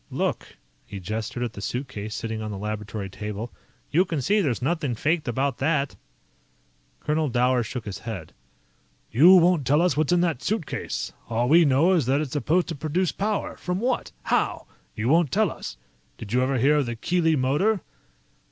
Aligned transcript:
"Look." 0.09 0.57
He 0.87 0.99
gestured 0.99 1.43
at 1.43 1.53
the 1.53 1.61
suitcase 1.61 2.15
sitting 2.15 2.41
on 2.41 2.49
the 2.49 2.57
laboratory 2.57 3.07
table. 3.07 3.53
"You 3.91 4.03
can 4.03 4.19
see 4.19 4.41
there's 4.41 4.59
nothing 4.59 4.95
faked 4.95 5.27
about 5.27 5.59
that." 5.59 5.95
Colonel 7.01 7.29
Dower 7.29 7.61
shook 7.61 7.85
his 7.85 7.99
head. 7.99 8.33
"You 9.11 9.35
won't 9.35 9.63
tell 9.67 9.79
us 9.79 9.95
what's 9.95 10.11
in 10.11 10.21
that 10.21 10.41
suitcase. 10.41 11.13
All 11.29 11.47
we 11.47 11.65
know 11.65 11.91
is 11.93 12.07
that 12.07 12.19
it's 12.19 12.31
supposed 12.31 12.67
to 12.69 12.75
produce 12.75 13.11
power. 13.11 13.55
From 13.57 13.79
what? 13.79 14.11
How? 14.23 14.65
You 14.95 15.07
won't 15.07 15.31
tell 15.31 15.51
us. 15.51 15.77
Did 16.17 16.33
you 16.33 16.41
ever 16.41 16.57
hear 16.57 16.77
of 16.77 16.87
the 16.87 16.95
Keely 16.95 17.35
Motor?" 17.35 17.81